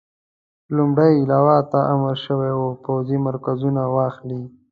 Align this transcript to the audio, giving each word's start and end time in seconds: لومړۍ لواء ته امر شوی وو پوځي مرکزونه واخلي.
لومړۍ 0.75 1.15
لواء 1.31 1.61
ته 1.71 1.79
امر 1.93 2.15
شوی 2.25 2.51
وو 2.59 2.69
پوځي 2.83 3.17
مرکزونه 3.27 3.81
واخلي. 3.95 4.41